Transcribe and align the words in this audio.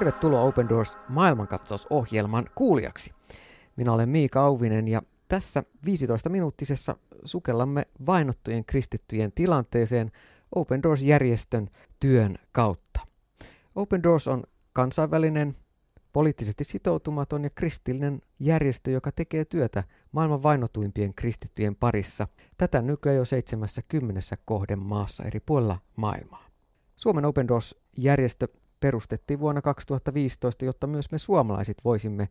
Tervetuloa 0.00 0.42
Open 0.42 0.68
Doors 0.68 0.98
maailmankatsausohjelman 1.08 2.50
kuulijaksi. 2.54 3.14
Minä 3.76 3.92
olen 3.92 4.08
Miika 4.08 4.40
Auvinen 4.44 4.88
ja 4.88 5.02
tässä 5.28 5.62
15-minuuttisessa 5.86 6.96
sukellamme 7.24 7.86
vainottujen 8.06 8.64
kristittyjen 8.64 9.32
tilanteeseen 9.32 10.12
Open 10.54 10.82
Doors-järjestön 10.82 11.68
työn 12.00 12.36
kautta. 12.52 13.00
Open 13.74 14.02
Doors 14.02 14.28
on 14.28 14.44
kansainvälinen, 14.72 15.56
poliittisesti 16.12 16.64
sitoutumaton 16.64 17.44
ja 17.44 17.50
kristillinen 17.50 18.20
järjestö, 18.38 18.90
joka 18.90 19.12
tekee 19.12 19.44
työtä 19.44 19.84
maailman 20.12 20.42
vainotuimpien 20.42 21.14
kristittyjen 21.14 21.76
parissa. 21.76 22.28
Tätä 22.56 22.82
nykyään 22.82 23.16
jo 23.16 23.24
70 23.24 24.20
kohden 24.44 24.78
maassa 24.78 25.24
eri 25.24 25.40
puolilla 25.40 25.78
maailmaa. 25.96 26.46
Suomen 26.96 27.24
Open 27.24 27.48
Doors-järjestö 27.48 28.48
perustettiin 28.80 29.40
vuonna 29.40 29.62
2015, 29.62 30.64
jotta 30.64 30.86
myös 30.86 31.12
me 31.12 31.18
suomalaiset 31.18 31.76
voisimme 31.84 32.28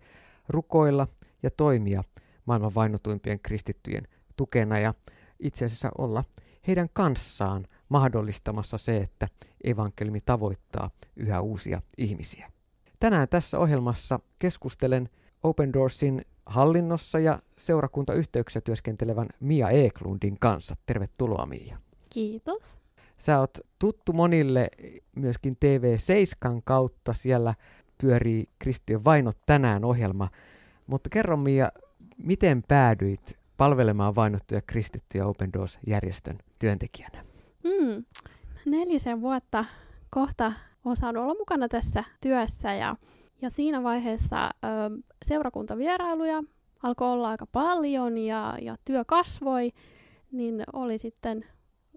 rukoilla 0.50 1.08
ja 1.44 1.52
toimia 1.52 2.04
maailman 2.46 2.76
vainotuimpien 2.76 3.40
kristittyjen 3.40 4.08
tukena 4.36 4.80
ja 4.80 4.94
itse 5.40 5.66
asiassa 5.66 5.92
olla 5.98 6.24
heidän 6.68 6.90
kanssaan 6.94 7.68
mahdollistamassa 7.90 8.78
se, 8.78 8.98
että 8.98 9.28
evankelimi 9.64 10.20
tavoittaa 10.26 10.90
yhä 11.16 11.42
uusia 11.42 11.82
ihmisiä. 11.98 12.52
Tänään 13.00 13.30
tässä 13.30 13.60
ohjelmassa 13.60 14.20
keskustelen 14.40 15.10
Open 15.44 15.74
Doorsin 15.74 16.26
hallinnossa 16.46 17.20
ja 17.20 17.40
seurakuntayhteyksissä 17.58 18.62
työskentelevän 18.62 19.28
Mia 19.40 19.70
Eklundin 19.70 20.40
kanssa. 20.40 20.76
Tervetuloa 20.86 21.46
Mia. 21.46 21.78
Kiitos. 22.10 22.80
Sä 23.20 23.40
oot 23.40 23.58
tuttu 23.80 24.14
monille 24.14 24.70
myöskin 25.16 25.58
TV7 25.66 26.62
kautta. 26.64 27.14
Siellä 27.14 27.54
pyörii 28.02 28.50
Kristiön 28.60 29.06
vainot 29.06 29.38
tänään 29.46 29.86
ohjelma. 29.86 30.28
Mutta 30.88 31.10
kerro 31.10 31.38
Mia, 31.38 31.72
miten 32.18 32.64
päädyit 32.68 33.40
palvelemaan 33.58 34.16
vainottuja 34.16 34.62
kristittyjä 34.62 35.26
Open 35.26 35.54
Doors-järjestön 35.54 36.38
työntekijänä? 36.60 37.26
Hmm. 37.64 38.06
Nelisen 38.66 39.22
vuotta 39.22 39.66
kohta 40.10 40.54
olen 40.86 40.98
saanut 40.98 41.24
olla 41.24 41.36
mukana 41.40 41.68
tässä 41.68 42.04
työssä 42.22 42.74
ja, 42.74 42.96
ja 43.42 43.50
siinä 43.50 43.84
vaiheessa 43.84 44.46
ö, 44.46 44.48
seurakuntavierailuja 45.26 46.44
alkoi 46.84 47.08
olla 47.08 47.30
aika 47.30 47.46
paljon 47.46 48.18
ja, 48.18 48.58
ja 48.62 48.76
työ 48.86 49.06
kasvoi, 49.06 49.72
niin 50.32 50.64
oli 50.74 50.98
sitten 50.98 51.46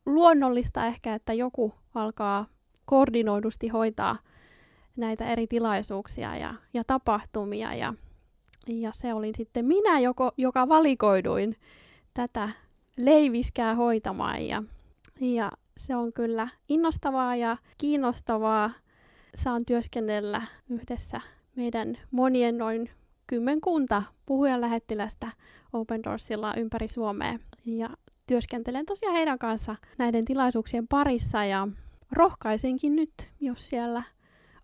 luonnollista 0.07 0.87
ehkä, 0.87 1.15
että 1.15 1.33
joku 1.33 1.75
alkaa 1.95 2.47
koordinoidusti 2.85 3.69
hoitaa 3.69 4.19
näitä 4.97 5.25
eri 5.27 5.47
tilaisuuksia 5.47 6.37
ja, 6.37 6.55
ja 6.75 6.83
tapahtumia. 6.87 7.75
Ja, 7.75 7.95
ja 8.67 8.91
se 8.95 9.15
olin 9.15 9.35
sitten 9.37 9.65
minä, 9.65 10.01
joko, 10.01 10.33
joka 10.37 10.69
valikoiduin 10.69 11.57
tätä 12.15 12.49
leiviskää 12.97 13.75
hoitamaan. 13.75 14.47
Ja, 14.47 14.63
ja 15.21 15.53
se 15.77 15.97
on 15.97 16.13
kyllä 16.13 16.49
innostavaa 16.69 17.37
ja 17.37 17.57
kiinnostavaa. 17.79 18.71
Saan 19.35 19.65
työskennellä 19.65 20.43
yhdessä 20.71 21.21
meidän 21.57 21.99
monien 22.11 22.59
noin 22.59 22.91
kymmenkunta 23.27 24.03
puhujalähettilästä 24.27 25.29
Open 25.73 26.05
Doorsilla 26.05 26.55
ympäri 26.55 26.89
Suomea. 26.89 27.39
Ja 27.67 27.91
työskentelen 28.33 28.87
tosiaan 28.87 29.15
heidän 29.15 29.39
kanssa 29.39 29.77
näiden 29.99 30.25
tilaisuuksien 30.25 30.89
parissa 30.89 31.45
ja 31.45 31.69
rohkaisenkin 32.13 32.97
nyt, 32.97 33.13
jos 33.41 33.69
siellä 33.69 34.03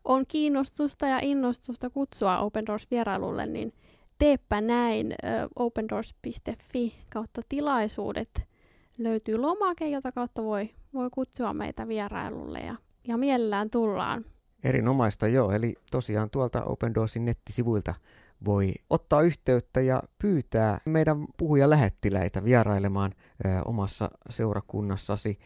on 0.05 0.25
kiinnostusta 0.29 1.07
ja 1.07 1.19
innostusta 1.23 1.91
kutsua 1.91 2.39
Open 2.39 2.67
Doors 2.67 2.91
vierailulle, 2.91 3.47
niin 3.47 3.73
teepä 4.19 4.61
näin. 4.61 5.15
opendoors.fi 5.57 6.95
kautta 7.13 7.43
tilaisuudet 7.49 8.49
löytyy 8.99 9.37
lomake, 9.39 9.89
jota 9.89 10.13
kautta 10.13 10.45
voi, 10.45 10.71
voi 10.95 11.09
kutsua 11.11 11.55
meitä 11.55 11.89
vierailulle 11.89 12.59
ja, 12.59 12.77
ja 13.09 13.17
mielellään 13.17 13.71
tullaan. 13.71 14.25
Erinomaista 14.65 15.29
joo, 15.29 15.51
eli 15.51 15.75
tosiaan 15.91 16.31
tuolta 16.31 16.65
Open 16.65 16.95
Doorsin 16.95 17.25
nettisivuilta 17.25 17.95
voi 18.45 18.75
ottaa 18.91 19.23
yhteyttä 19.23 19.81
ja 19.81 20.03
pyytää 20.19 20.81
meidän 20.85 21.27
puhuja 21.37 21.71
lähettiläitä 21.71 22.45
vierailemaan 22.45 23.15
ö, 23.45 23.49
omassa 23.65 24.11
seurakunnassasi. 24.31 25.39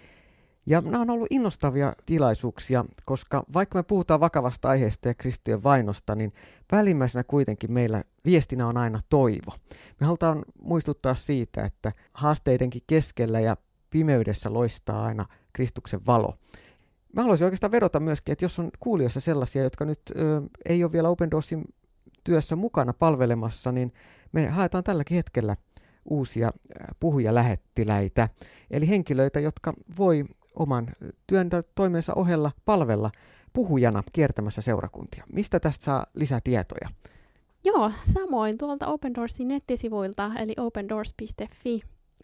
Ja 0.66 0.80
nämä 0.80 1.00
on 1.00 1.10
ollut 1.10 1.26
innostavia 1.30 1.92
tilaisuuksia, 2.06 2.84
koska 3.04 3.44
vaikka 3.54 3.78
me 3.78 3.82
puhutaan 3.82 4.20
vakavasta 4.20 4.68
aiheesta 4.68 5.08
ja 5.08 5.14
kristyjen 5.14 5.62
vainosta, 5.62 6.14
niin 6.14 6.32
välimmäisenä 6.72 7.24
kuitenkin 7.24 7.72
meillä 7.72 8.02
viestinä 8.24 8.66
on 8.66 8.76
aina 8.76 9.00
toivo. 9.08 9.52
Me 10.00 10.06
halutaan 10.06 10.44
muistuttaa 10.60 11.14
siitä, 11.14 11.62
että 11.62 11.92
haasteidenkin 12.14 12.82
keskellä 12.86 13.40
ja 13.40 13.56
pimeydessä 13.90 14.52
loistaa 14.52 15.04
aina 15.04 15.26
Kristuksen 15.52 16.00
valo. 16.06 16.38
Mä 17.12 17.22
haluaisin 17.22 17.44
oikeastaan 17.44 17.72
vedota 17.72 18.00
myöskin, 18.00 18.32
että 18.32 18.44
jos 18.44 18.58
on 18.58 18.70
kuulijoissa 18.80 19.20
sellaisia, 19.20 19.62
jotka 19.62 19.84
nyt 19.84 20.00
ö, 20.16 20.42
ei 20.64 20.84
ole 20.84 20.92
vielä 20.92 21.08
Open 21.08 21.30
Doorsin 21.30 21.64
työssä 22.24 22.56
mukana 22.56 22.92
palvelemassa, 22.92 23.72
niin 23.72 23.92
me 24.32 24.46
haetaan 24.46 24.84
tälläkin 24.84 25.14
hetkellä 25.14 25.56
uusia 26.10 26.50
puhujalähettiläitä, 27.00 28.28
eli 28.70 28.88
henkilöitä, 28.88 29.40
jotka 29.40 29.72
voi 29.98 30.24
oman 30.54 30.86
työn 31.26 31.50
toimensa 31.74 32.12
ohella 32.14 32.50
palvella 32.64 33.10
puhujana 33.52 34.02
kiertämässä 34.12 34.62
seurakuntia. 34.62 35.24
Mistä 35.32 35.60
tästä 35.60 35.84
saa 35.84 36.06
lisätietoja? 36.14 36.88
Joo, 37.64 37.92
samoin 38.12 38.58
tuolta 38.58 38.86
Open 38.86 39.14
Doorsin 39.14 39.48
nettisivuilta, 39.48 40.30
eli 40.38 40.54
opendoors.fi 40.58 41.78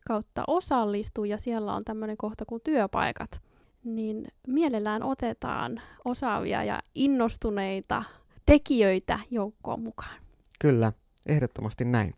kautta 0.06 0.44
osallistuu, 0.47 1.25
ja 1.25 1.38
siellä 1.38 1.75
on 1.75 1.84
tämmöinen 1.84 2.16
kohta 2.16 2.44
kuin 2.44 2.60
työpaikat. 2.65 3.41
Niin 3.84 4.28
mielellään 4.47 5.03
otetaan 5.03 5.80
osaavia 6.04 6.65
ja 6.65 6.80
innostuneita 6.94 8.04
tekijöitä 8.48 9.19
joukkoon 9.31 9.81
mukaan. 9.81 10.20
Kyllä, 10.59 10.92
ehdottomasti 11.26 11.84
näin. 11.84 12.14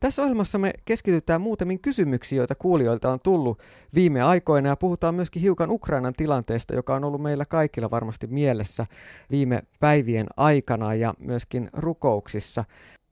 Tässä 0.00 0.22
ohjelmassa 0.22 0.58
me 0.58 0.72
keskitytään 0.84 1.40
muutamiin 1.40 1.80
kysymyksiin, 1.80 2.36
joita 2.36 2.54
kuulijoilta 2.54 3.12
on 3.12 3.20
tullut 3.20 3.62
viime 3.94 4.22
aikoina, 4.22 4.68
ja 4.68 4.76
puhutaan 4.76 5.14
myöskin 5.14 5.42
hiukan 5.42 5.70
Ukrainan 5.70 6.12
tilanteesta, 6.12 6.74
joka 6.74 6.94
on 6.94 7.04
ollut 7.04 7.22
meillä 7.22 7.44
kaikilla 7.44 7.90
varmasti 7.90 8.26
mielessä 8.26 8.86
viime 9.30 9.62
päivien 9.80 10.26
aikana 10.36 10.94
ja 10.94 11.14
myöskin 11.18 11.70
rukouksissa. 11.72 12.64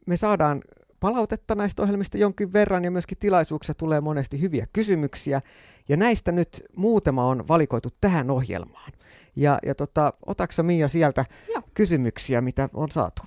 Me 0.06 0.16
saadaan 0.16 0.60
palautetta 1.00 1.54
näistä 1.54 1.82
ohjelmista 1.82 2.18
jonkin 2.18 2.52
verran 2.52 2.84
ja 2.84 2.90
myöskin 2.90 3.18
tilaisuuksia 3.18 3.74
tulee 3.74 4.00
monesti 4.00 4.40
hyviä 4.40 4.66
kysymyksiä. 4.72 5.40
Ja 5.88 5.96
näistä 5.96 6.32
nyt 6.32 6.64
muutama 6.76 7.24
on 7.24 7.48
valikoitu 7.48 7.88
tähän 8.00 8.30
ohjelmaan. 8.30 8.92
Ja, 9.36 9.58
ja 9.66 9.74
tota, 9.74 10.12
otaksa 10.26 10.62
Mia 10.62 10.88
sieltä 10.88 11.24
Joo. 11.54 11.62
kysymyksiä, 11.74 12.40
mitä 12.40 12.68
on 12.74 12.90
saatu? 12.90 13.22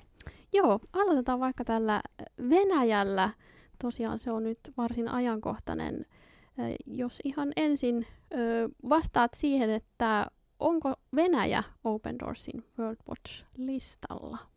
Joo, 0.52 0.80
aloitetaan 0.92 1.40
vaikka 1.40 1.64
tällä 1.64 2.02
Venäjällä. 2.50 3.30
Tosiaan 3.82 4.18
se 4.18 4.30
on 4.30 4.42
nyt 4.42 4.58
varsin 4.76 5.08
ajankohtainen. 5.08 6.06
Jos 6.86 7.20
ihan 7.24 7.52
ensin 7.56 8.06
vastaat 8.88 9.34
siihen, 9.34 9.70
että 9.70 10.26
onko 10.58 10.94
Venäjä 11.16 11.62
Open 11.84 12.18
Doorsin 12.18 12.64
World 12.78 12.96
Watch-listalla? 13.10 14.51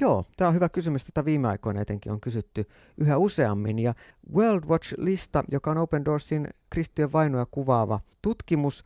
Joo, 0.00 0.24
tämä 0.36 0.48
on 0.48 0.54
hyvä 0.54 0.68
kysymys. 0.68 1.04
Tätä 1.04 1.24
viime 1.24 1.48
aikoina 1.48 1.80
etenkin 1.80 2.12
on 2.12 2.20
kysytty 2.20 2.68
yhä 2.98 3.18
useammin. 3.18 3.78
Ja 3.78 3.94
World 4.34 4.64
Watch-lista, 4.64 5.44
joka 5.52 5.70
on 5.70 5.78
Open 5.78 6.04
Doorsin 6.04 6.48
kristittyjen 6.70 7.12
vainoja 7.12 7.46
kuvaava 7.50 8.00
tutkimus, 8.22 8.84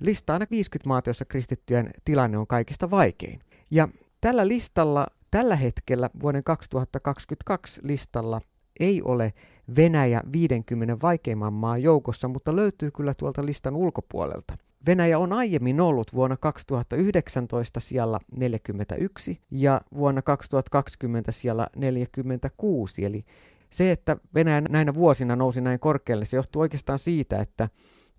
listaa 0.00 0.34
aina 0.34 0.46
50 0.50 0.88
maata, 0.88 1.08
joissa 1.08 1.24
kristittyjen 1.24 1.90
tilanne 2.04 2.38
on 2.38 2.46
kaikista 2.46 2.90
vaikein. 2.90 3.40
Ja 3.70 3.88
tällä 4.20 4.48
listalla, 4.48 5.06
tällä 5.30 5.56
hetkellä 5.56 6.10
vuoden 6.22 6.44
2022 6.44 7.80
listalla 7.84 8.40
ei 8.80 9.02
ole 9.02 9.32
Venäjä 9.76 10.20
50 10.32 10.96
vaikeimman 11.02 11.52
maan 11.52 11.82
joukossa, 11.82 12.28
mutta 12.28 12.56
löytyy 12.56 12.90
kyllä 12.90 13.14
tuolta 13.14 13.46
listan 13.46 13.76
ulkopuolelta. 13.76 14.56
Venäjä 14.86 15.18
on 15.18 15.32
aiemmin 15.32 15.80
ollut 15.80 16.14
vuonna 16.14 16.36
2019 16.36 17.80
siellä 17.80 18.18
41 18.36 19.40
ja 19.50 19.80
vuonna 19.94 20.22
2020 20.22 21.32
siellä 21.32 21.66
46. 21.76 23.04
Eli 23.04 23.24
se, 23.70 23.92
että 23.92 24.16
Venäjä 24.34 24.60
näinä 24.60 24.94
vuosina 24.94 25.36
nousi 25.36 25.60
näin 25.60 25.80
korkealle, 25.80 26.24
se 26.24 26.36
johtuu 26.36 26.62
oikeastaan 26.62 26.98
siitä, 26.98 27.38
että 27.38 27.68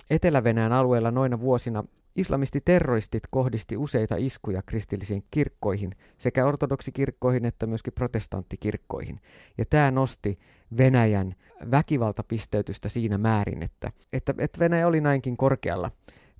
Etelä-Venäjän 0.09 0.71
alueella 0.71 1.11
noina 1.11 1.39
vuosina 1.39 1.83
islamistiterroristit 2.15 3.23
kohdisti 3.29 3.77
useita 3.77 4.15
iskuja 4.17 4.61
kristillisiin 4.61 5.23
kirkkoihin, 5.31 5.91
sekä 6.17 6.45
ortodoksikirkkoihin 6.45 7.45
että 7.45 7.67
myöskin 7.67 7.93
protestanttikirkkoihin. 7.93 9.19
Ja 9.57 9.65
tämä 9.65 9.91
nosti 9.91 10.39
Venäjän 10.77 11.35
väkivaltapisteytystä 11.71 12.89
siinä 12.89 13.17
määrin, 13.17 13.63
että, 13.63 13.91
että, 14.13 14.33
että 14.37 14.59
Venäjä 14.59 14.87
oli 14.87 15.01
näinkin 15.01 15.37
korkealla 15.37 15.91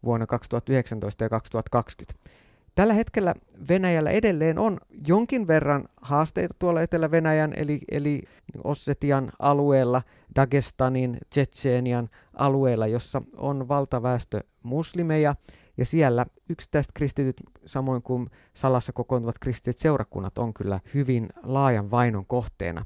vuonna 0.06 0.28
2019 0.28 1.24
ja 1.24 1.30
2020. 1.30 2.34
Tällä 2.76 2.94
hetkellä 2.94 3.34
Venäjällä 3.70 4.12
edelleen 4.12 4.60
on 4.60 4.78
jonkin 5.08 5.48
verran 5.48 5.86
haasteita 6.02 6.56
tuolla 6.60 6.82
Etelä-Venäjän 6.82 7.54
eli, 7.56 7.80
eli 7.92 8.24
Ossetian 8.64 9.32
alueella, 9.40 10.02
Dagestanin, 10.36 11.18
Tsetseenian 11.30 12.10
alueella, 12.34 12.88
jossa 12.88 13.22
on 13.38 13.68
valtaväestö 13.68 14.40
muslimeja 14.64 15.36
ja 15.78 15.86
siellä 15.86 16.26
yksittäiset 16.50 16.92
kristityt, 16.94 17.36
samoin 17.66 18.02
kuin 18.02 18.30
salassa 18.54 18.94
kokoontuvat 18.94 19.40
kristityt 19.40 19.78
seurakunnat, 19.78 20.38
on 20.38 20.54
kyllä 20.54 20.80
hyvin 20.94 21.30
laajan 21.44 21.92
vainon 21.92 22.26
kohteena. 22.26 22.86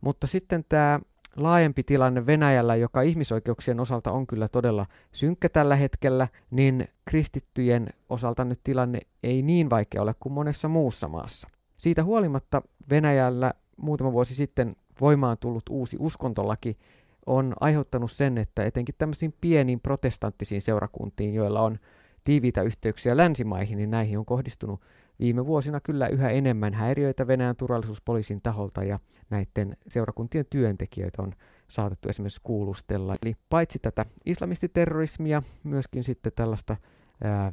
Mutta 0.00 0.26
sitten 0.26 0.64
tämä 0.68 1.00
laajempi 1.38 1.82
tilanne 1.82 2.26
Venäjällä, 2.26 2.76
joka 2.76 3.02
ihmisoikeuksien 3.02 3.80
osalta 3.80 4.12
on 4.12 4.26
kyllä 4.26 4.48
todella 4.48 4.86
synkkä 5.12 5.48
tällä 5.48 5.76
hetkellä, 5.76 6.28
niin 6.50 6.88
kristittyjen 7.04 7.88
osalta 8.08 8.44
nyt 8.44 8.60
tilanne 8.64 9.00
ei 9.22 9.42
niin 9.42 9.70
vaikea 9.70 10.02
ole 10.02 10.14
kuin 10.20 10.32
monessa 10.32 10.68
muussa 10.68 11.08
maassa. 11.08 11.48
Siitä 11.76 12.04
huolimatta 12.04 12.62
Venäjällä 12.90 13.52
muutama 13.76 14.12
vuosi 14.12 14.34
sitten 14.34 14.76
voimaan 15.00 15.38
tullut 15.38 15.68
uusi 15.70 15.96
uskontolaki 16.00 16.78
on 17.26 17.54
aiheuttanut 17.60 18.12
sen, 18.12 18.38
että 18.38 18.64
etenkin 18.64 18.94
tämmöisiin 18.98 19.34
pieniin 19.40 19.80
protestanttisiin 19.80 20.62
seurakuntiin, 20.62 21.34
joilla 21.34 21.60
on 21.60 21.78
tiiviitä 22.24 22.62
yhteyksiä 22.62 23.16
länsimaihin, 23.16 23.78
niin 23.78 23.90
näihin 23.90 24.18
on 24.18 24.24
kohdistunut 24.24 24.80
viime 25.20 25.46
vuosina 25.46 25.80
kyllä 25.80 26.08
yhä 26.08 26.30
enemmän 26.30 26.74
häiriöitä 26.74 27.26
Venäjän 27.26 27.56
turvallisuuspoliisin 27.56 28.42
taholta 28.42 28.84
ja 28.84 28.98
näiden 29.30 29.76
seurakuntien 29.88 30.46
työntekijöitä 30.50 31.22
on 31.22 31.32
saatettu 31.68 32.08
esimerkiksi 32.08 32.40
kuulustella. 32.42 33.16
Eli 33.22 33.34
paitsi 33.48 33.78
tätä 33.78 34.06
islamistiterrorismia, 34.26 35.42
myöskin 35.64 36.04
sitten 36.04 36.32
tällaista 36.36 36.76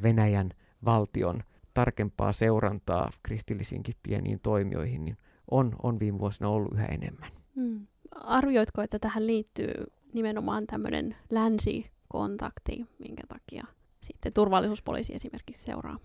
Venäjän 0.04 0.52
valtion 0.86 1.44
tarkempaa 1.74 2.34
seurantaa 2.34 3.10
kristillisiinkin 3.24 3.96
pieniin 4.04 4.40
toimijoihin, 4.40 5.06
niin 5.06 5.18
on, 5.52 5.76
on 5.84 6.00
viime 6.00 6.20
vuosina 6.20 6.50
ollut 6.50 6.74
yhä 6.74 6.86
enemmän. 6.86 7.32
Mm. 7.56 7.88
Arvioitko, 8.12 8.82
että 8.82 9.00
tähän 9.00 9.28
liittyy 9.28 9.74
nimenomaan 10.14 10.68
tämmöinen 10.68 11.16
länsikontakti, 11.30 12.86
minkä 13.00 13.24
takia 13.28 13.66
sitten 14.06 14.34
turvallisuuspoliisi 14.34 15.16
esimerkiksi 15.16 15.64
seuraa? 15.64 16.00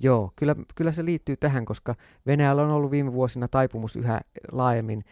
Joo, 0.00 0.32
kyllä, 0.36 0.56
kyllä 0.74 0.92
se 0.92 1.04
liittyy 1.04 1.36
tähän, 1.36 1.64
koska 1.64 1.94
Venäjällä 2.26 2.62
on 2.62 2.70
ollut 2.70 2.90
viime 2.90 3.12
vuosina 3.12 3.48
taipumus 3.48 3.96
yhä 3.96 4.20
laajemmin 4.52 5.04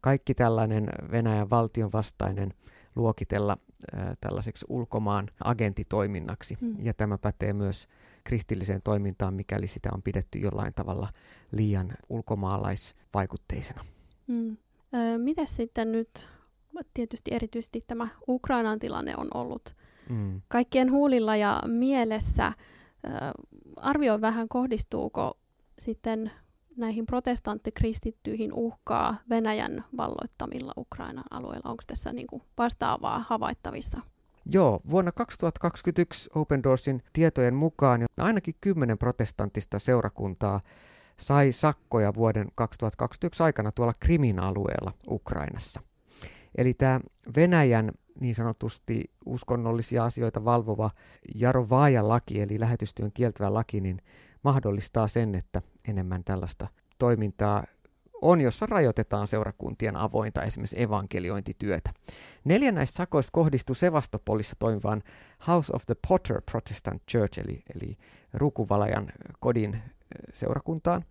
kaikki 0.00 0.34
tällainen 0.34 0.88
Venäjän 1.10 1.50
valtion 1.50 1.92
vastainen 1.92 2.54
luokitella 2.96 3.56
äh, 3.94 4.16
tällaiseksi 4.20 4.66
ulkomaan 4.68 5.30
agentitoiminnaksi. 5.44 6.58
Hmm. 6.60 6.76
Ja 6.78 6.94
tämä 6.94 7.18
pätee 7.18 7.52
myös 7.52 7.88
kristilliseen 8.24 8.80
toimintaan, 8.84 9.34
mikäli 9.34 9.66
sitä 9.66 9.88
on 9.92 10.02
pidetty 10.02 10.38
jollain 10.38 10.74
tavalla 10.74 11.08
liian 11.52 11.92
ulkomaalaisvaikutteisena. 12.08 13.84
Hmm. 14.28 14.56
Ö, 14.94 15.18
miten 15.18 15.48
sitten 15.48 15.92
nyt, 15.92 16.26
tietysti 16.94 17.34
erityisesti 17.34 17.80
tämä 17.86 18.08
Ukrainan 18.28 18.78
tilanne 18.78 19.14
on 19.16 19.28
ollut 19.34 19.76
mm. 20.10 20.40
kaikkien 20.48 20.92
huulilla 20.92 21.36
ja 21.36 21.62
mielessä. 21.66 22.52
Arvioi 23.76 24.20
vähän, 24.20 24.48
kohdistuuko 24.48 25.38
sitten 25.78 26.30
näihin 26.76 27.06
protestanttikristittyihin 27.06 28.52
uhkaa 28.52 29.16
Venäjän 29.30 29.84
valloittamilla 29.96 30.72
Ukrainan 30.76 31.24
alueilla? 31.30 31.70
Onko 31.70 31.82
tässä 31.86 32.12
niin 32.12 32.26
kuin 32.26 32.42
vastaavaa 32.58 33.24
havaittavissa? 33.28 34.00
Joo, 34.52 34.80
vuonna 34.90 35.12
2021 35.12 36.30
Open 36.34 36.62
Doorsin 36.62 37.02
tietojen 37.12 37.54
mukaan 37.54 38.04
ainakin 38.18 38.54
kymmenen 38.60 38.98
protestanttista 38.98 39.78
seurakuntaa 39.78 40.60
sai 41.16 41.52
sakkoja 41.52 42.14
vuoden 42.14 42.48
2021 42.54 43.42
aikana 43.42 43.72
tuolla 43.72 43.92
Krimin 44.00 44.38
alueella 44.38 44.92
Ukrainassa. 45.08 45.80
Eli 46.54 46.74
tämä 46.74 47.00
Venäjän 47.36 47.92
niin 48.20 48.34
sanotusti 48.34 49.10
uskonnollisia 49.26 50.04
asioita 50.04 50.44
valvova 50.44 50.90
Jarovaaja-laki, 51.34 52.40
eli 52.40 52.60
lähetystyön 52.60 53.12
kieltävä 53.12 53.54
laki, 53.54 53.80
niin 53.80 53.98
mahdollistaa 54.42 55.08
sen, 55.08 55.34
että 55.34 55.62
enemmän 55.88 56.24
tällaista 56.24 56.66
toimintaa 56.98 57.64
on, 58.22 58.40
jossa 58.40 58.66
rajoitetaan 58.66 59.26
seurakuntien 59.26 59.96
avointa 59.96 60.42
esimerkiksi 60.42 60.82
evankeliointityötä. 60.82 61.90
Neljä 62.44 62.72
näistä 62.72 62.96
sakoista 62.96 63.30
kohdistuu 63.32 63.74
Sevastopolissa 63.74 64.56
toimivaan 64.58 65.02
House 65.46 65.72
of 65.76 65.86
the 65.86 65.96
Potter 66.08 66.42
Protestant 66.50 67.02
Church, 67.10 67.38
eli, 67.38 67.62
eli 67.74 67.96
Rukuvalajan 68.32 69.08
kodin 69.40 69.82
seurakuntaan. 70.32 71.04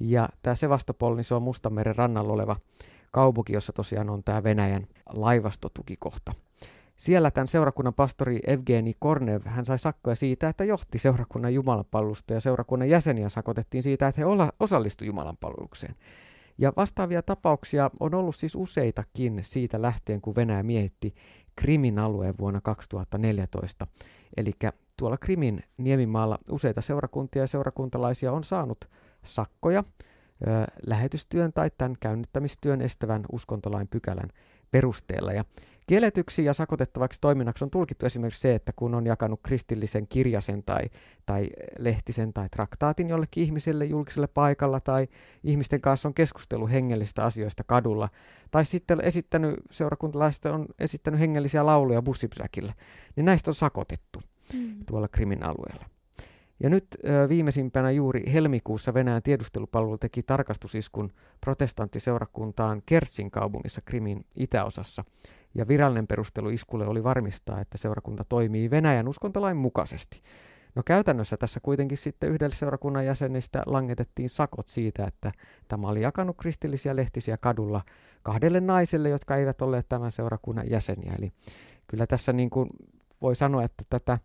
Ja 0.00 0.28
tämä 0.42 0.54
Sevastopol, 0.54 1.14
niin 1.14 1.24
se 1.24 1.34
on 1.34 1.42
Mustanmeren 1.42 1.96
rannalla 1.96 2.32
oleva 2.32 2.56
kaupunki, 3.12 3.52
jossa 3.52 3.72
tosiaan 3.72 4.10
on 4.10 4.24
tämä 4.24 4.42
Venäjän 4.42 4.86
laivastotukikohta. 5.06 6.32
Siellä 6.96 7.30
tämän 7.30 7.48
seurakunnan 7.48 7.94
pastori 7.94 8.40
Evgeni 8.46 8.94
Kornev, 8.98 9.42
hän 9.44 9.66
sai 9.66 9.78
sakkoja 9.78 10.14
siitä, 10.14 10.48
että 10.48 10.64
johti 10.64 10.98
seurakunnan 10.98 11.54
jumalanpalvelusta 11.54 12.32
ja 12.32 12.40
seurakunnan 12.40 12.88
jäseniä 12.88 13.28
sakotettiin 13.28 13.82
siitä, 13.82 14.08
että 14.08 14.20
he 14.20 14.26
osallistuivat 14.60 15.08
jumalanpalvelukseen. 15.08 15.94
Ja 16.58 16.72
vastaavia 16.76 17.22
tapauksia 17.22 17.90
on 18.00 18.14
ollut 18.14 18.36
siis 18.36 18.56
useitakin 18.56 19.38
siitä 19.42 19.82
lähtien, 19.82 20.20
kun 20.20 20.34
Venäjä 20.36 20.62
miehitti 20.62 21.14
Krimin 21.56 21.98
alueen 21.98 22.34
vuonna 22.38 22.60
2014. 22.60 23.86
Eli 24.36 24.52
tuolla 24.96 25.18
Krimin 25.18 25.62
niemimaalla 25.76 26.38
useita 26.50 26.80
seurakuntia 26.80 27.42
ja 27.42 27.46
seurakuntalaisia 27.46 28.32
on 28.32 28.44
saanut 28.44 28.84
sakkoja 29.24 29.84
lähetystyön 30.86 31.52
tai 31.52 31.70
tämän 31.78 31.96
käynnittämistyön 32.00 32.80
estävän 32.80 33.24
uskontolain 33.32 33.88
pykälän 33.88 34.28
perusteella. 34.70 35.32
Ja 35.32 35.44
kielletyksi 35.86 36.44
ja 36.44 36.54
sakotettavaksi 36.54 37.20
toiminnaksi 37.20 37.64
on 37.64 37.70
tulkittu 37.70 38.06
esimerkiksi 38.06 38.40
se, 38.40 38.54
että 38.54 38.72
kun 38.76 38.94
on 38.94 39.06
jakanut 39.06 39.40
kristillisen 39.42 40.06
kirjasen 40.08 40.62
tai, 40.62 40.82
tai 41.26 41.50
lehtisen 41.78 42.32
tai 42.32 42.48
traktaatin 42.48 43.08
jollekin 43.08 43.44
ihmiselle 43.44 43.84
julkiselle 43.84 44.26
paikalla 44.26 44.80
tai 44.80 45.08
ihmisten 45.44 45.80
kanssa 45.80 46.08
on 46.08 46.14
keskustellut 46.14 46.70
hengellisistä 46.70 47.24
asioista 47.24 47.64
kadulla 47.64 48.08
tai 48.50 48.64
sitten 48.64 49.00
esittänyt, 49.00 49.54
seurakuntalaiset 49.70 50.46
on 50.46 50.66
esittänyt 50.78 51.20
hengellisiä 51.20 51.66
lauluja 51.66 52.02
bussipysäkillä, 52.02 52.72
niin 53.16 53.24
näistä 53.24 53.50
on 53.50 53.54
sakotettu 53.54 54.22
mm. 54.54 54.84
tuolla 54.86 55.08
Krimin 55.08 55.44
alueella. 55.44 55.92
Ja 56.62 56.70
nyt 56.70 56.86
ö, 57.04 57.28
viimeisimpänä 57.28 57.90
juuri 57.90 58.32
helmikuussa 58.32 58.94
Venäjän 58.94 59.22
tiedustelupalvelu 59.22 59.98
teki 59.98 60.22
tarkastusiskun 60.22 61.12
protestanttiseurakuntaan 61.40 62.82
Kertsin 62.86 63.30
kaupungissa 63.30 63.80
Krimin 63.84 64.24
itäosassa. 64.36 65.04
Ja 65.54 65.68
virallinen 65.68 66.06
perustelu 66.06 66.48
iskulle 66.48 66.86
oli 66.86 67.04
varmistaa, 67.04 67.60
että 67.60 67.78
seurakunta 67.78 68.24
toimii 68.28 68.70
Venäjän 68.70 69.08
uskontolain 69.08 69.56
mukaisesti. 69.56 70.22
No 70.74 70.82
käytännössä 70.86 71.36
tässä 71.36 71.60
kuitenkin 71.60 71.98
sitten 71.98 72.30
yhdelle 72.30 72.54
seurakunnan 72.54 73.06
jäsenistä 73.06 73.62
langetettiin 73.66 74.28
sakot 74.28 74.68
siitä, 74.68 75.04
että 75.04 75.32
tämä 75.68 75.88
oli 75.88 76.02
jakanut 76.02 76.36
kristillisiä 76.36 76.96
lehtisiä 76.96 77.36
kadulla 77.36 77.82
kahdelle 78.22 78.60
naiselle, 78.60 79.08
jotka 79.08 79.36
eivät 79.36 79.62
olleet 79.62 79.88
tämän 79.88 80.12
seurakunnan 80.12 80.70
jäseniä. 80.70 81.12
Eli 81.18 81.32
kyllä 81.86 82.06
tässä 82.06 82.32
niin 82.32 82.50
kuin 82.50 82.68
voi 83.22 83.36
sanoa, 83.36 83.64
että 83.64 83.84
tätä 83.90 84.18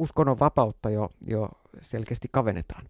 uskonnon 0.00 0.38
vapautta 0.38 0.90
jo, 0.90 1.08
jo 1.26 1.48
selkeästi 1.80 2.28
kavennetaan. 2.32 2.84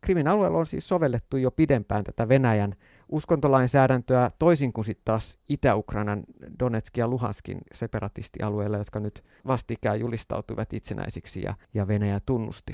Krimin 0.00 0.28
alueella 0.28 0.58
on 0.58 0.66
siis 0.66 0.88
sovellettu 0.88 1.36
jo 1.36 1.50
pidempään 1.50 2.04
tätä 2.04 2.28
Venäjän 2.28 2.74
uskontolainsäädäntöä 3.08 4.30
toisin 4.38 4.72
kuin 4.72 4.84
sitten 4.84 5.04
taas 5.04 5.38
Itä-Ukrainan 5.48 6.24
Donetskin 6.58 7.02
ja 7.02 7.08
Luhanskin 7.08 7.58
separatistialueilla, 7.74 8.76
jotka 8.76 9.00
nyt 9.00 9.24
vastikään 9.46 10.00
julistautuivat 10.00 10.72
itsenäisiksi 10.72 11.42
ja, 11.42 11.54
ja 11.74 11.88
Venäjä 11.88 12.20
tunnusti. 12.26 12.72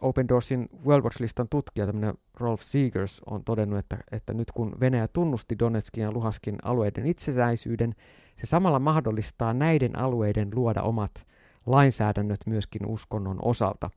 Open 0.00 0.28
Doorsin 0.28 0.68
World 0.86 1.04
Watch-listan 1.04 1.48
tutkija, 1.50 1.86
tämmöinen 1.86 2.14
Rolf 2.34 2.62
Siegers, 2.62 3.22
on 3.26 3.44
todennut, 3.44 3.78
että, 3.78 3.98
että 4.12 4.34
nyt 4.34 4.52
kun 4.52 4.76
Venäjä 4.80 5.08
tunnusti 5.08 5.58
Donetskin 5.58 6.02
ja 6.02 6.12
Luhanskin 6.12 6.56
alueiden 6.62 7.06
itsenäisyyden, 7.06 7.94
se 8.36 8.46
samalla 8.46 8.78
mahdollistaa 8.78 9.54
näiden 9.54 9.98
alueiden 9.98 10.50
luoda 10.54 10.82
omat 10.82 11.26
lainsäädännöt 11.66 12.40
myöskin 12.46 12.86
uskonnon 12.86 13.38
osalta. 13.42 13.90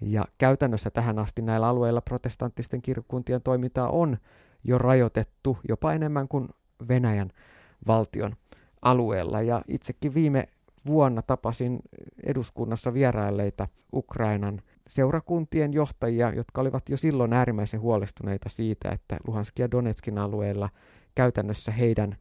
Ja 0.00 0.24
käytännössä 0.38 0.90
tähän 0.90 1.18
asti 1.18 1.42
näillä 1.42 1.68
alueilla 1.68 2.00
protestanttisten 2.00 2.82
kirkkuntien 2.82 3.42
toimintaa 3.42 3.88
on 3.88 4.16
jo 4.64 4.78
rajoitettu 4.78 5.58
jopa 5.68 5.92
enemmän 5.92 6.28
kuin 6.28 6.48
Venäjän 6.88 7.30
valtion 7.86 8.36
alueella. 8.82 9.42
Ja 9.42 9.62
itsekin 9.68 10.14
viime 10.14 10.48
vuonna 10.86 11.22
tapasin 11.22 11.80
eduskunnassa 12.26 12.94
vierailleita 12.94 13.68
Ukrainan 13.92 14.62
seurakuntien 14.88 15.72
johtajia, 15.72 16.32
jotka 16.34 16.60
olivat 16.60 16.88
jo 16.88 16.96
silloin 16.96 17.32
äärimmäisen 17.32 17.80
huolestuneita 17.80 18.48
siitä, 18.48 18.90
että 18.90 19.16
Luhanskin 19.26 19.64
ja 19.64 19.70
Donetskin 19.70 20.18
alueella 20.18 20.68
käytännössä 21.14 21.72
heidän 21.72 22.16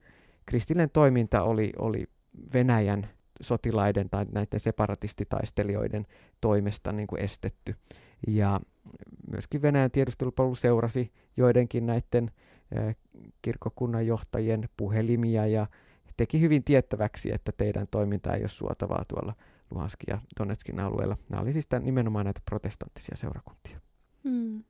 kristillinen 0.46 0.90
toiminta 0.90 1.44
oli, 1.44 1.74
oli 1.80 2.08
Venäjän 2.54 3.10
sotilaiden 3.42 4.10
tai 4.10 4.26
näiden 4.32 4.60
separatistitaistelijoiden 4.60 6.06
toimesta 6.42 6.92
niin 6.92 7.08
kuin 7.08 7.22
estetty. 7.22 7.76
Ja 8.28 8.60
myöskin 9.32 9.62
Venäjän 9.62 9.92
tiedustelupalvelu 9.92 10.56
seurasi 10.56 11.12
joidenkin 11.38 11.86
näiden 11.86 12.32
kirkkokunnan 13.42 14.08
johtajien 14.08 14.70
puhelimia 14.78 15.48
ja 15.48 15.68
teki 16.18 16.42
hyvin 16.42 16.64
tiettäväksi, 16.64 17.32
että 17.34 17.52
teidän 17.58 17.86
toiminta 17.92 18.34
ei 18.34 18.42
ole 18.42 18.48
suotavaa 18.48 19.06
tuolla 19.08 19.34
Luhanskin 19.72 20.12
ja 20.14 20.20
Donetskin 20.40 20.80
alueella. 20.80 21.18
Nämä 21.30 21.42
oli 21.42 21.54
siis 21.54 21.68
nimenomaan 21.80 22.26
näitä 22.26 22.42
protestanttisia 22.46 23.18
seurakuntia. 23.18 23.80
Mm. 24.24 24.64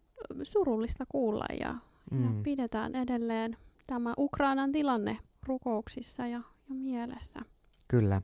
Surullista 0.44 1.06
kuulla 1.10 1.46
ja, 1.60 1.76
mm. 2.12 2.24
ja 2.24 2.44
pidetään 2.44 2.96
edelleen 2.96 3.58
tämä 3.88 4.14
Ukrainan 4.18 4.72
tilanne 4.72 5.18
rukouksissa 5.48 6.28
ja, 6.28 6.42
ja 6.70 6.76
mielessä. 6.76 7.40
Kyllä. 7.88 8.22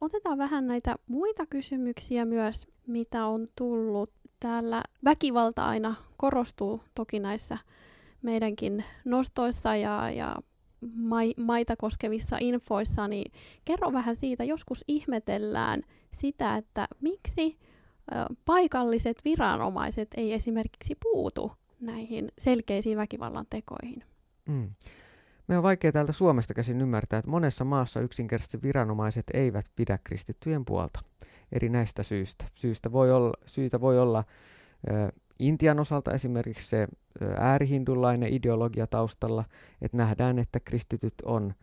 Otetaan 0.00 0.38
vähän 0.38 0.66
näitä 0.66 0.96
muita 1.06 1.46
kysymyksiä 1.46 2.24
myös, 2.24 2.66
mitä 2.86 3.26
on 3.26 3.48
tullut. 3.56 4.10
Täällä 4.40 4.82
väkivalta 5.04 5.66
aina 5.66 5.94
korostuu 6.16 6.80
toki 6.94 7.20
näissä 7.20 7.58
meidänkin 8.22 8.84
nostoissa 9.04 9.76
ja, 9.76 10.10
ja 10.10 10.36
mai, 10.94 11.34
maita 11.36 11.76
koskevissa 11.76 12.36
infoissa, 12.40 13.08
niin 13.08 13.32
kerro 13.64 13.92
vähän 13.92 14.16
siitä, 14.16 14.44
joskus 14.44 14.84
ihmetellään 14.88 15.82
sitä, 16.12 16.56
että 16.56 16.88
miksi 17.00 17.58
paikalliset 18.44 19.24
viranomaiset 19.24 20.08
ei 20.16 20.32
esimerkiksi 20.32 20.94
puutu 21.02 21.52
näihin 21.80 22.32
selkeisiin 22.38 22.98
väkivallan 22.98 23.46
tekoihin. 23.50 24.04
Mm. 24.48 24.70
Me 25.48 25.56
on 25.56 25.62
vaikea 25.62 25.92
täältä 25.92 26.12
Suomesta 26.12 26.54
käsin 26.54 26.80
ymmärtää, 26.80 27.18
että 27.18 27.30
monessa 27.30 27.64
maassa 27.64 28.00
yksinkertaisesti 28.00 28.62
viranomaiset 28.62 29.26
eivät 29.34 29.66
pidä 29.76 29.98
kristittyjen 30.04 30.64
puolta 30.64 31.00
eri 31.52 31.68
näistä 31.68 32.02
syistä. 32.02 32.44
Syystä 32.54 32.92
voi 32.92 33.12
olla, 33.12 33.32
syitä 33.46 33.80
voi 33.80 33.98
olla 33.98 34.24
ö, 34.90 35.12
Intian 35.38 35.80
osalta 35.80 36.12
esimerkiksi 36.12 36.68
se 36.68 36.88
äärihindullainen 37.38 38.32
ideologia 38.32 38.86
taustalla, 38.86 39.44
että 39.82 39.96
nähdään, 39.96 40.38
että 40.38 40.60
kristityt 40.60 41.14
on 41.24 41.54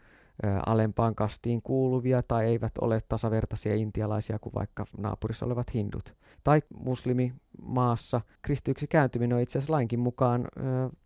alempaan 0.65 1.15
kastiin 1.15 1.61
kuuluvia 1.61 2.23
tai 2.23 2.45
eivät 2.45 2.77
ole 2.81 3.01
tasavertaisia 3.09 3.75
intialaisia 3.75 4.39
kuin 4.39 4.53
vaikka 4.53 4.85
naapurissa 4.97 5.45
olevat 5.45 5.73
hindut. 5.73 6.15
Tai 6.43 6.61
muslimimaassa 6.77 8.21
kristyksi 8.41 8.87
kääntyminen 8.87 9.35
on 9.35 9.41
itse 9.41 9.57
asiassa 9.57 9.73
lainkin 9.73 9.99
mukaan 9.99 10.41
ö, 10.41 10.61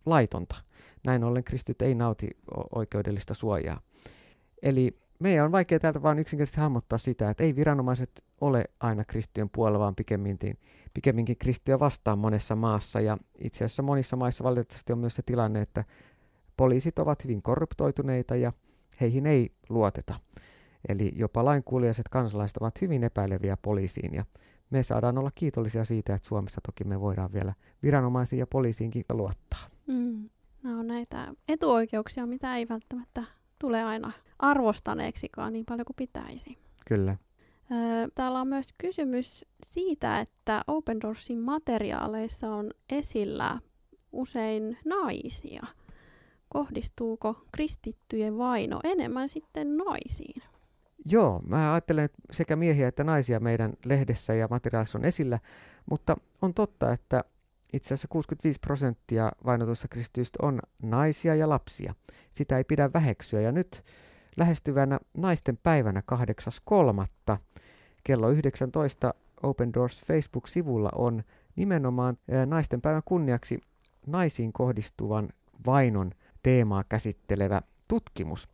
laitonta. 0.06 0.56
Näin 1.04 1.24
ollen 1.24 1.44
kristyt 1.44 1.82
ei 1.82 1.94
nauti 1.94 2.28
oikeudellista 2.74 3.34
suojaa. 3.34 3.80
Eli 4.62 4.98
meidän 5.18 5.44
on 5.44 5.52
vaikea 5.52 5.80
täältä 5.80 6.02
vain 6.02 6.18
yksinkertaisesti 6.18 6.60
hahmottaa 6.60 6.98
sitä, 6.98 7.30
että 7.30 7.44
ei 7.44 7.56
viranomaiset 7.56 8.24
ole 8.40 8.64
aina 8.80 9.04
kristittyjen 9.04 9.50
puolella, 9.50 9.78
vaan 9.78 9.94
pikemminkin, 9.94 10.58
pikemminkin 10.94 11.36
kristittyjä 11.36 11.78
vastaan 11.78 12.18
monessa 12.18 12.56
maassa. 12.56 13.00
Ja 13.00 13.18
itse 13.38 13.64
asiassa 13.64 13.82
monissa 13.82 14.16
maissa 14.16 14.44
valitettavasti 14.44 14.92
on 14.92 14.98
myös 14.98 15.14
se 15.14 15.22
tilanne, 15.22 15.60
että 15.60 15.84
poliisit 16.56 16.98
ovat 16.98 17.24
hyvin 17.24 17.42
korruptoituneita 17.42 18.36
ja 18.36 18.52
heihin 19.00 19.26
ei 19.26 19.52
luoteta. 19.68 20.14
Eli 20.88 21.12
jopa 21.16 21.44
lainkuulijaiset 21.44 22.08
kansalaiset 22.08 22.56
ovat 22.56 22.80
hyvin 22.80 23.04
epäileviä 23.04 23.56
poliisiin 23.62 24.14
ja 24.14 24.24
me 24.70 24.82
saadaan 24.82 25.18
olla 25.18 25.30
kiitollisia 25.34 25.84
siitä, 25.84 26.14
että 26.14 26.28
Suomessa 26.28 26.60
toki 26.66 26.84
me 26.84 27.00
voidaan 27.00 27.32
vielä 27.32 27.54
viranomaisiin 27.82 28.40
ja 28.40 28.46
poliisiinkin 28.46 29.04
luottaa. 29.12 29.66
Mm. 29.86 30.28
No 30.62 30.78
on 30.78 30.86
näitä 30.86 31.34
etuoikeuksia, 31.48 32.26
mitä 32.26 32.56
ei 32.56 32.68
välttämättä 32.68 33.22
tule 33.58 33.82
aina 33.82 34.12
arvostaneeksikaan 34.38 35.52
niin 35.52 35.64
paljon 35.66 35.84
kuin 35.84 35.96
pitäisi. 35.96 36.58
Kyllä. 36.86 37.16
Täällä 38.14 38.40
on 38.40 38.48
myös 38.48 38.68
kysymys 38.78 39.44
siitä, 39.66 40.20
että 40.20 40.64
Open 40.66 41.00
Doorsin 41.00 41.38
materiaaleissa 41.38 42.50
on 42.50 42.70
esillä 42.90 43.58
usein 44.12 44.78
naisia. 44.84 45.66
Kohdistuuko 46.52 47.44
kristittyjen 47.52 48.38
vaino 48.38 48.80
enemmän 48.84 49.28
sitten 49.28 49.76
naisiin? 49.76 50.42
Joo, 51.04 51.40
mä 51.46 51.72
ajattelen, 51.72 52.04
että 52.04 52.18
sekä 52.30 52.56
miehiä 52.56 52.88
että 52.88 53.04
naisia 53.04 53.40
meidän 53.40 53.72
lehdessä 53.84 54.34
ja 54.34 54.48
materiaalissa 54.50 54.98
on 54.98 55.04
esillä, 55.04 55.38
mutta 55.90 56.16
on 56.42 56.54
totta, 56.54 56.92
että 56.92 57.24
itse 57.72 57.86
asiassa 57.86 58.08
65 58.08 58.60
prosenttia 58.60 59.32
vainotuissa 59.46 59.88
kristityistä 59.88 60.38
on 60.42 60.60
naisia 60.82 61.34
ja 61.34 61.48
lapsia. 61.48 61.94
Sitä 62.30 62.56
ei 62.56 62.64
pidä 62.64 62.90
väheksyä. 62.94 63.40
Ja 63.40 63.52
nyt 63.52 63.84
lähestyvänä 64.36 64.98
naisten 65.16 65.56
päivänä 65.56 66.02
8.3. 67.30 67.36
kello 68.04 68.30
19 68.30 69.14
Open 69.42 69.72
Doors 69.74 70.02
Facebook-sivulla 70.04 70.90
on 70.94 71.22
nimenomaan 71.56 72.18
naisten 72.46 72.80
päivän 72.80 73.02
kunniaksi 73.04 73.60
naisiin 74.06 74.52
kohdistuvan 74.52 75.28
vainon 75.66 76.10
teemaa 76.42 76.84
käsittelevä 76.88 77.60
tutkimus. 77.88 78.48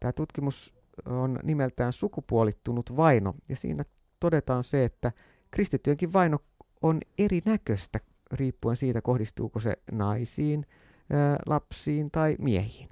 Tämä 0.00 0.12
tutkimus 0.12 0.74
on 1.06 1.38
nimeltään 1.42 1.92
sukupuolittunut 1.92 2.96
vaino, 2.96 3.34
ja 3.48 3.56
siinä 3.56 3.84
todetaan 4.20 4.64
se, 4.64 4.84
että 4.84 5.12
kristittyjenkin 5.50 6.12
vaino 6.12 6.38
on 6.82 7.00
erinäköistä 7.18 8.00
riippuen 8.32 8.76
siitä, 8.76 9.02
kohdistuuko 9.02 9.60
se 9.60 9.72
naisiin, 9.92 10.66
lapsiin 11.46 12.10
tai 12.10 12.36
miehiin. 12.38 12.88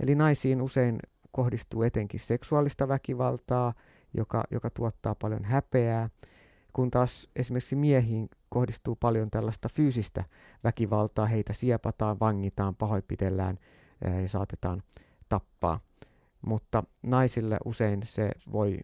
Eli 0.00 0.14
naisiin 0.14 0.62
usein 0.62 0.98
kohdistuu 1.32 1.82
etenkin 1.82 2.20
seksuaalista 2.20 2.88
väkivaltaa, 2.88 3.74
joka, 4.14 4.44
joka 4.50 4.70
tuottaa 4.70 5.14
paljon 5.14 5.44
häpeää, 5.44 6.10
kun 6.72 6.90
taas 6.90 7.28
esimerkiksi 7.36 7.76
miehiin 7.76 8.28
kohdistuu 8.48 8.96
paljon 8.96 9.30
tällaista 9.30 9.68
fyysistä 9.68 10.24
väkivaltaa, 10.64 11.26
heitä 11.26 11.52
siepataan, 11.52 12.20
vangitaan, 12.20 12.74
pahoinpidellään 12.74 13.58
ja 14.04 14.28
saatetaan 14.28 14.82
tappaa. 15.28 15.80
Mutta 16.46 16.84
naisille 17.02 17.58
usein 17.64 18.00
se 18.04 18.30
voi 18.52 18.78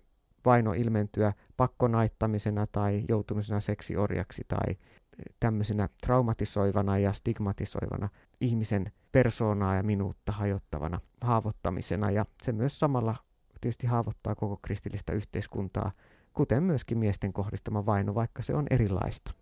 vaino 0.44 0.72
ilmentyä 0.72 1.32
pakkonaittamisena 1.56 2.66
tai 2.66 3.04
joutumisena 3.08 3.60
seksiorjaksi 3.60 4.42
tai 4.48 4.76
tämmöisenä 5.40 5.88
traumatisoivana 6.02 6.98
ja 6.98 7.12
stigmatisoivana 7.12 8.08
ihmisen 8.40 8.92
persoonaa 9.12 9.76
ja 9.76 9.82
minuutta 9.82 10.32
hajottavana 10.32 11.00
haavoittamisena. 11.22 12.10
Ja 12.10 12.24
se 12.42 12.52
myös 12.52 12.80
samalla 12.80 13.16
tietysti 13.60 13.86
haavoittaa 13.86 14.34
koko 14.34 14.58
kristillistä 14.62 15.12
yhteiskuntaa, 15.12 15.92
kuten 16.32 16.62
myöskin 16.62 16.98
miesten 16.98 17.32
kohdistama 17.32 17.86
vaino, 17.86 18.14
vaikka 18.14 18.42
se 18.42 18.54
on 18.54 18.66
erilaista. 18.70 19.32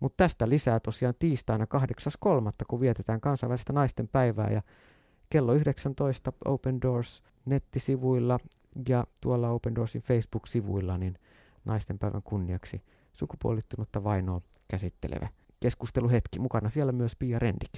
Mutta 0.00 0.24
tästä 0.24 0.48
lisää 0.48 0.80
tosiaan 0.80 1.14
tiistaina 1.18 1.66
8.3., 1.74 2.52
kun 2.68 2.80
vietetään 2.80 3.20
kansainvälistä 3.20 3.72
naisten 3.72 4.08
päivää 4.08 4.50
ja 4.50 4.62
kello 5.30 5.54
19 5.54 6.32
Open 6.44 6.82
Doors 6.82 7.22
nettisivuilla 7.44 8.38
ja 8.88 9.06
tuolla 9.20 9.50
Open 9.50 9.74
Doorsin 9.74 10.02
Facebook-sivuilla 10.02 10.98
niin 10.98 11.18
naisten 11.64 11.98
päivän 11.98 12.22
kunniaksi 12.22 12.82
sukupuolittunutta 13.12 14.04
vainoa 14.04 14.40
käsittelevä 14.68 15.28
keskusteluhetki. 15.60 16.38
Mukana 16.38 16.68
siellä 16.68 16.92
myös 16.92 17.16
Pia 17.16 17.38
Rendik. 17.38 17.72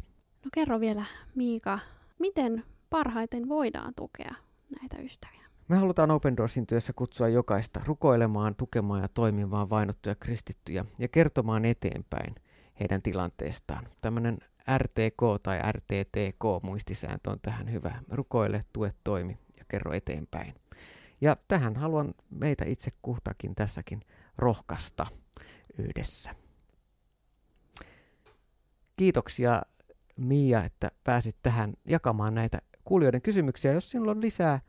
No 0.45 0.51
kerro 0.55 0.81
vielä 0.81 1.05
Miika, 1.35 1.79
miten 2.19 2.65
parhaiten 2.91 3.49
voidaan 3.49 3.95
tukea 3.97 4.35
näitä 4.81 4.97
ystäviä? 5.03 5.47
Me 5.69 5.77
halutaan 5.77 6.11
Open 6.11 6.37
Doorsin 6.37 6.67
työssä 6.67 6.93
kutsua 6.93 7.29
jokaista 7.29 7.81
rukoilemaan, 7.85 8.55
tukemaan 8.57 9.03
ja 9.03 9.09
toimimaan 9.09 9.71
vainottuja 9.71 10.15
kristittyjä 10.15 10.85
ja 10.99 11.09
kertomaan 11.09 11.65
eteenpäin 11.65 12.35
heidän 12.81 13.03
tilanteestaan. 13.03 13.89
Tämmöinen 14.01 14.39
RTK 14.79 15.43
tai 15.43 15.59
RTTK 15.73 16.63
muistisääntö 16.63 17.31
on 17.31 17.39
tähän 17.43 17.73
hyvä. 17.73 18.03
Rukoile, 18.11 18.61
tue, 18.73 18.93
toimi 19.05 19.39
ja 19.59 19.65
kerro 19.69 19.93
eteenpäin. 19.93 20.55
Ja 21.21 21.37
tähän 21.49 21.77
haluan 21.77 22.15
meitä 22.31 22.65
itse 22.69 22.91
kuhtakin 23.03 23.55
tässäkin 23.55 24.01
rohkaista 24.39 25.07
yhdessä. 25.79 26.35
Kiitoksia 28.97 29.63
Mia, 30.17 30.65
että 30.65 30.91
pääsit 31.05 31.37
tähän 31.43 31.75
jakamaan 31.85 32.35
näitä 32.35 32.59
kuulijoiden 32.85 33.23
kysymyksiä. 33.23 33.73
Jos 33.73 33.91
sinulla 33.91 34.11
on 34.11 34.21
lisää 34.21 34.61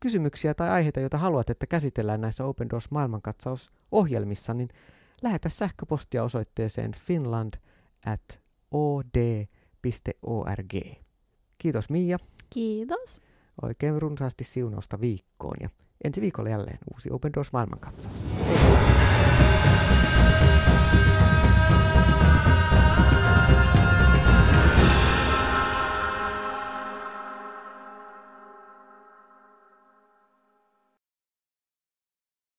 kysymyksiä 0.00 0.54
tai 0.54 0.70
aiheita, 0.70 1.00
joita 1.00 1.18
haluat, 1.18 1.50
että 1.50 1.66
käsitellään 1.66 2.20
näissä 2.20 2.44
Open 2.44 2.70
Doors 2.70 2.90
maailmankatsausohjelmissa, 2.90 4.54
niin 4.54 4.68
lähetä 5.22 5.48
sähköpostia 5.48 6.24
osoitteeseen 6.24 6.92
finland 6.92 7.54
at 8.06 8.39
od.org. 8.70 10.72
Kiitos 11.58 11.90
Mia. 11.90 12.18
Kiitos. 12.50 13.20
Oikein 13.62 14.02
runsaasti 14.02 14.44
siunausta 14.44 15.00
viikkoon 15.00 15.56
ja 15.60 15.68
ensi 16.04 16.20
viikolla 16.20 16.50
jälleen 16.50 16.78
uusi 16.92 17.10
Open 17.10 17.32
Doors 17.32 17.52
maailmankatsaus. 17.52 18.14
Hei. 18.46 18.89